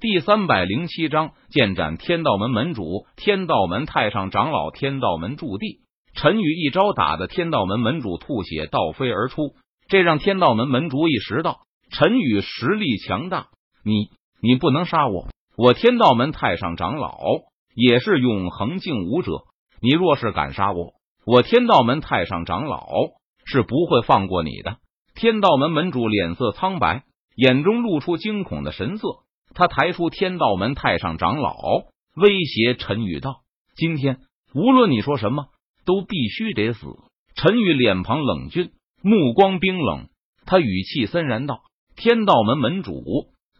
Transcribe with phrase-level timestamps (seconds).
[0.00, 3.04] 第三百零七章剑斩天道门门主。
[3.16, 5.80] 天道门太上长老，天道门驻地。
[6.14, 9.56] 陈宇一招打的天道门门主吐血倒飞而出，
[9.88, 11.58] 这让天道门门主意识到
[11.90, 13.48] 陈宇实力强大。
[13.84, 14.08] 你
[14.40, 15.28] 你不能杀我，
[15.58, 17.18] 我天道门太上长老
[17.74, 19.32] 也是永恒境武者。
[19.82, 20.94] 你若是敢杀我，
[21.26, 22.86] 我天道门太上长老
[23.44, 24.78] 是不会放过你的。
[25.14, 27.02] 天道门门主脸色苍白，
[27.36, 29.06] 眼中露出惊恐的神色。
[29.54, 31.56] 他抬出天道门太上长老，
[32.16, 33.40] 威胁陈宇道
[33.76, 34.18] ：“今天
[34.54, 35.46] 无论你说什么。”
[35.86, 36.86] 都必须得死！
[37.34, 38.70] 陈宇脸庞冷峻，
[39.02, 40.08] 目光冰冷，
[40.44, 41.62] 他语气森然道
[41.96, 43.02] ：“天道门门主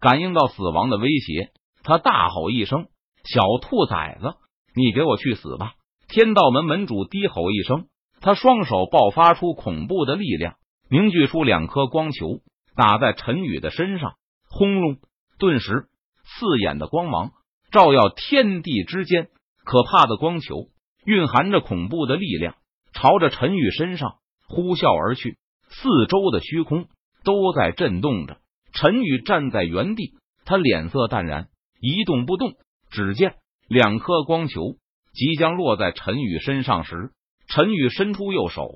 [0.00, 1.50] 感应到死亡的威胁，
[1.84, 2.88] 他大吼一声
[3.24, 4.34] ：‘小兔崽子，
[4.74, 5.74] 你给我去死吧！’”
[6.10, 7.86] 天道门门主低吼一声，
[8.20, 10.56] 他双手爆发出恐怖的力量，
[10.90, 12.40] 凝聚出两颗光球，
[12.74, 14.16] 打在陈宇的身上，
[14.50, 14.96] 轰隆！
[15.38, 15.86] 顿时，
[16.24, 17.30] 刺眼的光芒
[17.70, 19.28] 照耀天地之间，
[19.64, 20.68] 可怕的光球。
[21.04, 22.56] 蕴含着恐怖的力量，
[22.92, 24.16] 朝着陈宇身上
[24.48, 25.38] 呼啸而去。
[25.68, 26.88] 四周的虚空
[27.24, 28.38] 都在震动着。
[28.72, 31.48] 陈宇站在原地，他脸色淡然，
[31.80, 32.54] 一动不动。
[32.90, 33.36] 只见
[33.68, 34.76] 两颗光球
[35.12, 37.12] 即将落在陈宇身上时，
[37.48, 38.68] 陈宇伸出右手，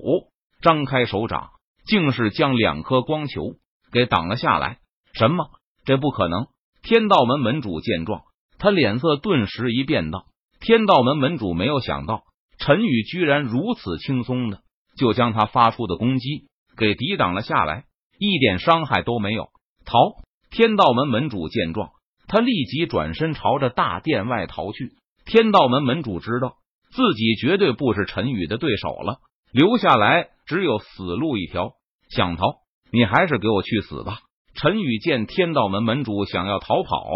[0.61, 1.49] 张开手掌，
[1.85, 3.57] 竟是将两颗光球
[3.91, 4.79] 给挡了下来。
[5.13, 5.49] 什么？
[5.85, 6.47] 这不可能！
[6.83, 8.23] 天道门门主见状，
[8.59, 10.25] 他脸色顿时一变，道。
[10.59, 12.23] 天道门门主没有想到
[12.57, 14.59] 陈宇居然如此轻松的
[14.97, 17.85] 就将他发出的攻击给抵挡了下来，
[18.19, 19.47] 一点伤害都没有。
[19.85, 19.97] 逃！
[20.49, 21.91] 天道门门主见状，
[22.27, 24.91] 他立即转身朝着大殿外逃去。
[25.25, 26.57] 天道门门主知道
[26.91, 29.19] 自己绝对不是陈宇的对手了，
[29.53, 31.75] 留下来只有死路一条。
[32.09, 32.43] 想逃，
[32.91, 34.19] 你还是给我去死吧！
[34.53, 37.07] 陈宇见天道门门主想要逃跑，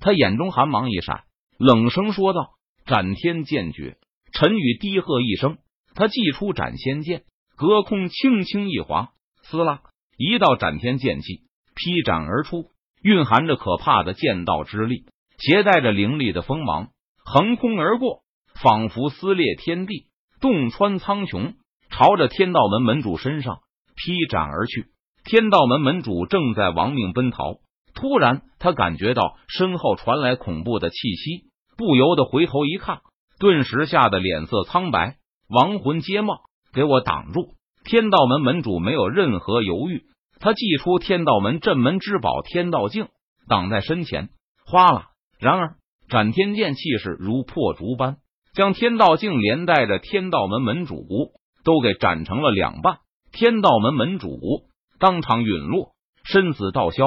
[0.00, 1.24] 他眼中寒芒一闪，
[1.58, 2.50] 冷声说道。
[2.86, 3.96] 斩天剑诀，
[4.32, 5.58] 陈宇低喝一声，
[5.96, 7.24] 他祭出斩仙剑，
[7.56, 9.08] 隔空轻轻一划，
[9.42, 9.80] 撕拉，
[10.16, 11.40] 一道斩天剑气
[11.74, 12.70] 劈斩而出，
[13.02, 16.90] 蕴含着可怕的剑道之力，携带着凌厉的锋芒，
[17.24, 18.22] 横空而过，
[18.62, 20.06] 仿佛撕裂天地，
[20.40, 21.54] 洞穿苍穹，
[21.90, 23.58] 朝着天道门门主身上
[23.96, 24.86] 劈斩而去。
[25.26, 27.56] 天道门门主正在亡命奔逃，
[27.96, 31.50] 突然他感觉到身后传来恐怖的气息。
[31.76, 33.00] 不由得回头一看，
[33.40, 35.16] 顿时吓得脸色苍白，
[35.48, 36.42] 亡魂皆冒，
[36.72, 37.54] 给我挡住！
[37.84, 40.04] 天道门门主没有任何犹豫，
[40.38, 43.08] 他祭出天道门镇门之宝天道镜，
[43.48, 44.28] 挡在身前。
[44.64, 45.08] 哗啦！
[45.40, 45.74] 然而
[46.08, 48.18] 斩天剑气势如破竹般，
[48.54, 51.04] 将天道镜连带着天道门门主
[51.64, 52.98] 都给斩成了两半。
[53.32, 54.38] 天道门门主
[54.98, 55.92] 当场陨落，
[56.24, 57.04] 身子道消。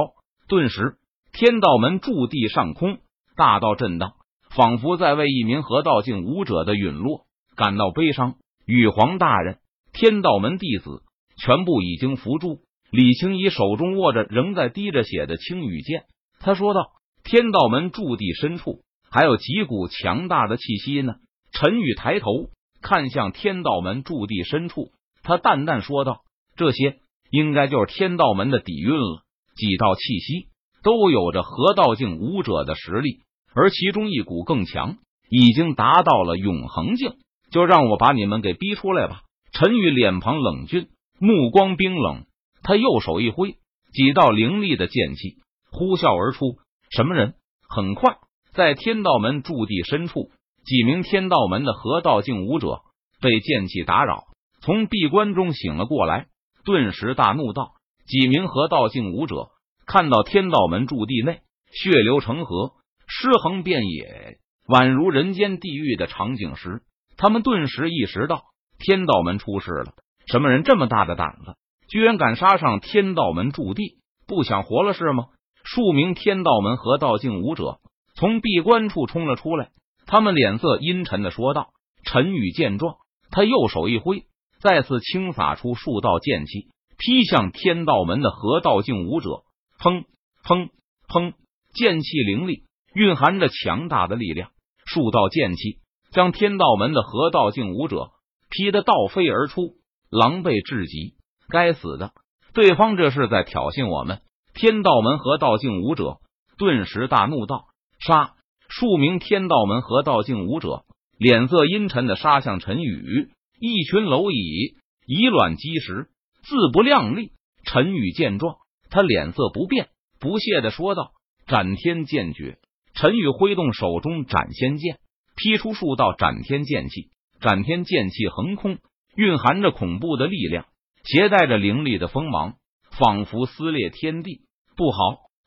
[0.48, 0.98] 顿时，
[1.32, 3.00] 天道门驻地上空
[3.36, 4.14] 大道震荡。
[4.56, 8.34] 仿佛在为一名河道境武者的陨落感到悲伤。
[8.66, 9.60] 羽皇大人，
[9.94, 11.04] 天道门弟子
[11.38, 12.62] 全部已经伏诛。
[12.90, 16.06] 李青衣手中握着仍在滴着血的青羽剑，
[16.40, 16.88] 他说道
[17.24, 21.18] ：“天道门驻地深处还有几股强大的气息呢。”
[21.54, 22.50] 陈宇抬头
[22.82, 26.22] 看向天道门驻地深处，他淡淡说道
[26.58, 26.98] ：“这些
[27.30, 29.24] 应该就是天道门的底蕴了。
[29.56, 30.48] 几道气息
[30.84, 33.20] 都有着河道境武者的实力。”
[33.56, 34.98] 而其中一股更强，
[35.28, 37.14] 已经达到了永恒境，
[37.52, 39.24] 就让我把你们给逼出来吧！
[39.52, 40.88] 陈宇脸庞冷峻，
[41.20, 42.26] 目光冰冷，
[42.62, 43.56] 他右手一挥，
[43.92, 45.38] 几道凌厉的剑气
[45.72, 46.60] 呼啸而出。
[46.92, 47.34] 什么人？
[47.68, 48.18] 很快，
[48.54, 50.30] 在天道门驻地深处，
[50.64, 52.82] 几名天道门的河道境武者
[53.20, 54.26] 被剑气打扰，
[54.62, 56.28] 从闭关中醒了过来，
[56.70, 57.72] 顿时大怒道
[58.06, 59.48] ：“几名河道境武者
[59.88, 61.40] 看到天道门驻地内
[61.72, 62.74] 血流成河。”
[63.12, 64.38] 尸横遍野，
[64.68, 66.84] 宛如人间地狱的场景时，
[67.18, 68.44] 他们顿时意识到
[68.78, 69.94] 天道门出事了。
[70.28, 71.56] 什么人这么大的胆子，
[71.90, 73.98] 居然敢杀上天道门驻地？
[74.28, 75.30] 不想活了是吗？
[75.64, 77.80] 数名天道门河道境武者
[78.14, 79.72] 从闭关处冲了出来，
[80.06, 81.70] 他们脸色阴沉的说道
[82.06, 82.98] ：“陈宇见状，
[83.32, 84.26] 他右手一挥，
[84.60, 86.68] 再次轻洒出数道剑气，
[86.98, 89.44] 劈向天道门的河道境武者。
[89.80, 90.04] 砰
[90.44, 90.70] 砰
[91.08, 91.34] 砰，
[91.74, 92.64] 剑气凌厉。”
[92.96, 94.50] 蕴含着强大的力量，
[94.84, 95.78] 数道剑气
[96.12, 98.10] 将天道门的河道境武者
[98.50, 99.76] 劈得倒飞而出，
[100.10, 101.14] 狼狈至极。
[101.50, 102.14] 该死的，
[102.54, 104.22] 对方这是在挑衅我们！
[104.56, 106.18] 天道门河道境武者
[106.58, 107.66] 顿时大怒道
[108.04, 108.34] ：“杀！”
[108.68, 110.84] 数名天道门河道境武者
[111.20, 113.30] 脸色阴沉的杀向陈宇，
[113.60, 116.08] 一群蝼蚁以卵击石，
[116.44, 117.32] 自不量力。
[117.66, 118.56] 陈宇见状，
[118.90, 119.90] 他脸色不变，
[120.20, 121.12] 不屑的说道
[121.46, 122.58] ：“斩天剑诀。”
[122.96, 125.00] 陈宇挥动手中斩仙剑，
[125.36, 127.10] 劈出数道斩天剑气。
[127.40, 128.80] 斩天剑气横空，
[129.16, 130.66] 蕴含着恐怖的力量，
[131.04, 132.56] 携带着凌厉的锋芒，
[132.92, 134.42] 仿佛撕裂天地。
[134.76, 134.98] 不好，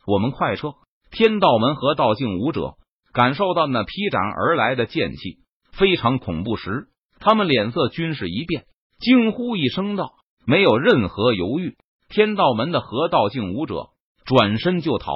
[0.07, 0.75] 我们快撤！
[1.11, 2.77] 天道门和道境武者
[3.13, 5.41] 感受到那劈斩而来的剑气
[5.73, 6.89] 非常恐怖时，
[7.25, 8.65] 他们脸色均是一变，
[8.99, 10.15] 惊呼一声道
[10.45, 11.77] ：“没有任何犹豫！”
[12.11, 13.91] 天道门的河道境武者
[14.25, 15.13] 转身就逃，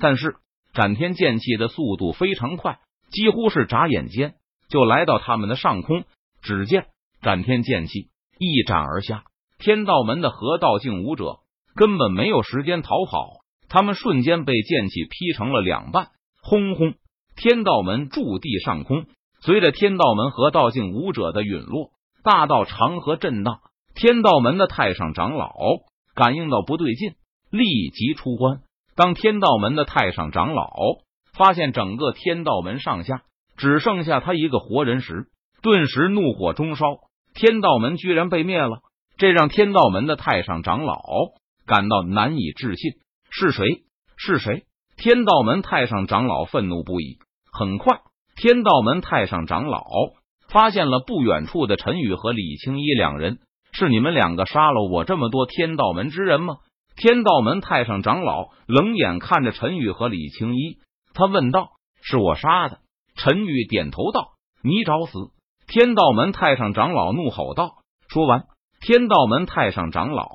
[0.00, 0.34] 但是
[0.74, 2.80] 斩天剑气的速度非常快，
[3.12, 4.34] 几乎是眨眼间
[4.68, 6.04] 就来到他们的上空。
[6.42, 6.86] 只见
[7.22, 8.08] 斩天剑气
[8.38, 9.22] 一斩而下，
[9.58, 11.36] 天道门的河道境武者
[11.76, 16.08] 根本没有时间逃跑，他们瞬间被剑气劈成了两半。
[16.42, 16.94] 轰轰！
[17.36, 19.06] 天道门驻地上空，
[19.44, 21.90] 随着天道门和道境武者的陨落，
[22.22, 23.60] 大道长河震荡。
[23.94, 25.52] 天道门的太上长老
[26.14, 27.12] 感应到不对劲，
[27.50, 28.62] 立即出关。
[28.96, 30.72] 当天道门的太上长老
[31.36, 33.24] 发现整个天道门上下
[33.58, 35.26] 只剩下他一个活人时，
[35.60, 36.86] 顿时怒火中烧，
[37.34, 38.78] 天道门居然被灭了，
[39.18, 41.02] 这让天道门的太上长老
[41.66, 42.92] 感到难以置信。
[43.28, 43.66] 是谁？
[44.16, 44.64] 是谁？
[44.96, 47.18] 天道门太上长老愤怒不已。
[47.52, 48.00] 很快，
[48.36, 49.84] 天道门太上长老
[50.48, 53.38] 发现了不远处的陈宇和李青衣两人。
[53.76, 56.58] 是你们两个杀了我这么多天道门之人吗？
[56.96, 60.78] 天道门太上长老冷眼看着陈宇和李青衣，
[61.12, 61.70] 他问道
[62.00, 62.78] ：“是我杀的？”
[63.18, 65.12] 陈宇点头道：“你找死！”
[65.66, 67.78] 天道门太上长老怒吼道
[68.08, 68.44] ：“说完，
[68.80, 70.28] 天道门太上长老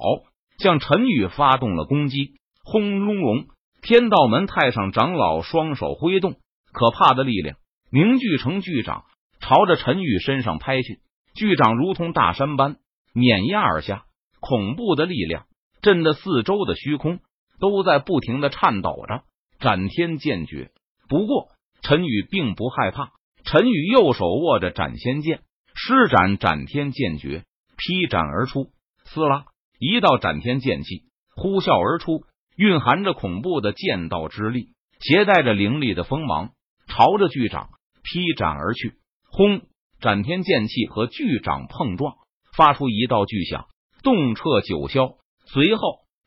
[0.58, 2.34] 向陈宇发动了攻击。
[2.66, 3.46] 轰隆隆！
[3.82, 6.34] 天道门太上长老双手挥动，
[6.74, 7.56] 可怕的力量
[7.92, 9.06] 凝聚成巨掌，
[9.40, 11.00] 朝着陈宇身上拍去。
[11.34, 12.78] 巨掌如同大山般
[13.14, 14.06] 碾压而下，
[14.40, 15.46] 恐怖的力量
[15.82, 17.20] 震得四周的虚空
[17.60, 19.24] 都在不停的颤抖着。
[19.60, 20.72] 斩天剑诀。
[21.08, 21.50] 不过，
[21.82, 23.12] 陈宇并不害怕。
[23.44, 25.42] 陈宇右手握着斩仙剑，
[25.74, 27.44] 施展斩天剑诀，
[27.76, 28.70] 劈斩而出。
[29.06, 29.46] 撕拉，
[29.80, 31.06] 一道斩天剑气
[31.36, 32.24] 呼啸而出，
[32.56, 34.70] 蕴含着恐怖的剑道之力，
[35.00, 36.52] 携带着凌厉的锋芒，
[36.88, 37.70] 朝着巨掌
[38.04, 38.94] 劈斩而去。
[39.30, 39.62] 轰！
[40.02, 42.16] 斩天剑气和巨掌碰撞，
[42.56, 43.66] 发出一道巨响，
[44.04, 45.18] 动彻九霄。
[45.46, 45.82] 随后，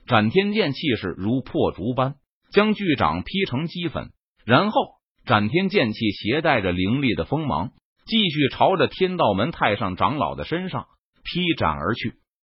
[0.06, 2.16] 斩天剑气势如破竹般
[2.52, 4.10] 将巨掌劈成齑粉，
[4.44, 5.02] 然后。
[5.24, 7.70] 斩天剑气携带着凌厉的锋芒，
[8.06, 10.86] 继续朝着天道门太上长老的身上
[11.22, 12.14] 劈斩而去。